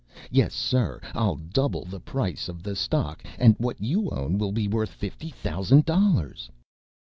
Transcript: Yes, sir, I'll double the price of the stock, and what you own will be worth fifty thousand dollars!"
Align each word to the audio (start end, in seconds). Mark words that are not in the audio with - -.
Yes, 0.31 0.55
sir, 0.55 0.99
I'll 1.13 1.35
double 1.35 1.85
the 1.85 1.99
price 1.99 2.49
of 2.49 2.63
the 2.63 2.75
stock, 2.75 3.23
and 3.37 3.53
what 3.59 3.79
you 3.79 4.09
own 4.09 4.39
will 4.39 4.51
be 4.51 4.67
worth 4.67 4.89
fifty 4.89 5.29
thousand 5.29 5.85
dollars!" 5.85 6.49